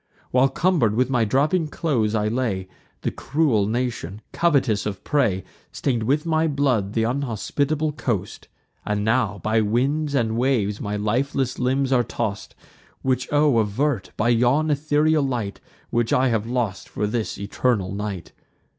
While, 0.31 0.49
cumber'd 0.49 0.95
with 0.95 1.11
my 1.11 1.25
dropping 1.25 1.67
clothes, 1.67 2.15
I 2.15 2.27
lay, 2.27 2.67
The 3.01 3.11
cruel 3.11 3.67
nation, 3.67 4.21
covetous 4.33 4.87
of 4.87 5.03
prey, 5.03 5.43
Stain'd 5.71 6.01
with 6.01 6.25
my 6.25 6.47
blood 6.47 6.95
th' 6.95 7.03
unhospitable 7.05 7.91
coast; 7.91 8.47
And 8.83 9.05
now, 9.05 9.37
by 9.43 9.61
winds 9.61 10.15
and 10.15 10.35
waves, 10.35 10.81
my 10.81 10.95
lifeless 10.95 11.59
limbs 11.59 11.93
are 11.93 12.01
toss'd: 12.03 12.55
Which 13.03 13.31
O 13.31 13.59
avert, 13.59 14.09
by 14.17 14.29
yon 14.29 14.71
ethereal 14.71 15.23
light, 15.23 15.59
Which 15.91 16.11
I 16.11 16.29
have 16.29 16.47
lost 16.47 16.89
for 16.89 17.05
this 17.05 17.37
eternal 17.37 17.91
night! 17.93 18.31